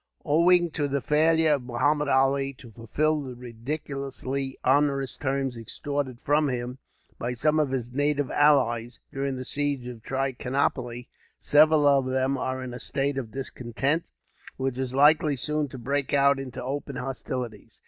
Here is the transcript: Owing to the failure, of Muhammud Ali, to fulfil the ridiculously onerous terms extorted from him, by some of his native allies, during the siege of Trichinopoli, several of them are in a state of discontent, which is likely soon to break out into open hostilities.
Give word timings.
Owing 0.25 0.71
to 0.71 0.87
the 0.87 0.99
failure, 0.99 1.53
of 1.53 1.61
Muhammud 1.61 2.07
Ali, 2.07 2.53
to 2.55 2.71
fulfil 2.71 3.21
the 3.21 3.35
ridiculously 3.35 4.57
onerous 4.65 5.15
terms 5.15 5.55
extorted 5.55 6.19
from 6.19 6.49
him, 6.49 6.79
by 7.19 7.35
some 7.35 7.59
of 7.59 7.69
his 7.69 7.91
native 7.93 8.31
allies, 8.31 8.99
during 9.11 9.35
the 9.35 9.45
siege 9.45 9.85
of 9.85 10.01
Trichinopoli, 10.01 11.07
several 11.37 11.85
of 11.85 12.07
them 12.07 12.35
are 12.35 12.63
in 12.63 12.73
a 12.73 12.79
state 12.79 13.19
of 13.19 13.29
discontent, 13.29 14.03
which 14.57 14.79
is 14.79 14.95
likely 14.95 15.35
soon 15.35 15.67
to 15.67 15.77
break 15.77 16.15
out 16.15 16.39
into 16.39 16.63
open 16.63 16.95
hostilities. 16.95 17.79